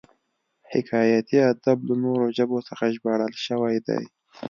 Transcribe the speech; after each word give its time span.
حکایتي 0.71 1.37
ادب 1.51 1.77
له 1.87 1.95
نورو 2.03 2.25
ژبو 2.37 2.57
څخه 2.67 2.93
ژباړل 2.95 3.33
شوی 3.45 3.77
دی 3.87 4.01